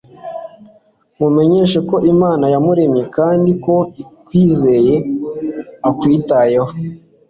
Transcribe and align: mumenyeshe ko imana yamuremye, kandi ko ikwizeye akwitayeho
mumenyeshe 1.19 1.77
ko 1.89 1.95
imana 2.13 2.45
yamuremye, 2.53 3.03
kandi 3.15 3.51
ko 3.65 3.75
ikwizeye 4.01 4.95
akwitayeho 5.89 6.69